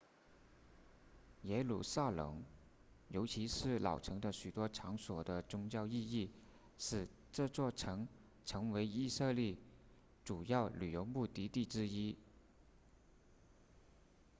[1.43, 2.43] 耶路撒冷
[3.09, 6.31] 尤其是老城的许多场所的宗教意义
[6.79, 8.07] 使这座城
[8.43, 9.55] 成为以色列
[10.25, 12.17] 主要旅游目的地之一